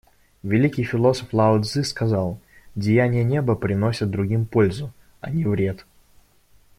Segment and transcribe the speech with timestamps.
[0.43, 2.39] Великий философ Лао Цзы сказал:
[2.73, 5.85] «Деяния Неба приносят другим пользу, а не вред.